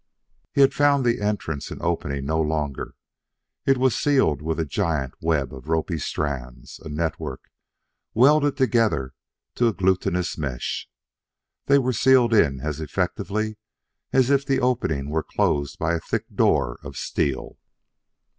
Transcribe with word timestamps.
He 0.51 0.61
had 0.61 0.73
found 0.73 1.05
the 1.05 1.21
entrance 1.21 1.69
an 1.69 1.77
opening 1.79 2.25
no 2.25 2.41
longer: 2.41 2.95
it 3.67 3.77
was 3.77 3.95
sealed 3.95 4.41
with 4.41 4.59
a 4.59 4.65
giant 4.65 5.13
web 5.21 5.53
of 5.53 5.65
ropy 5.67 5.99
strands 5.99 6.79
a 6.79 6.89
network, 6.89 7.51
welded 8.15 8.57
together 8.57 9.13
to 9.53 9.67
a 9.67 9.73
glutinous 9.73 10.39
mesh. 10.39 10.89
They 11.67 11.77
were 11.77 11.93
sealed 11.93 12.33
in 12.33 12.61
as 12.61 12.81
effectively 12.81 13.57
as 14.11 14.31
if 14.31 14.43
the 14.43 14.59
opening 14.59 15.11
were 15.11 15.21
closed 15.21 15.77
by 15.77 15.93
a 15.93 15.99
thick 15.99 16.25
door 16.33 16.79
of 16.81 16.97
steel. 16.97 17.59